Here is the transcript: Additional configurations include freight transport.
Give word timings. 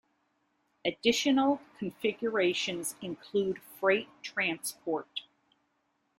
Additional 0.83 1.61
configurations 1.77 2.95
include 3.03 3.61
freight 3.79 4.09
transport. 4.23 5.21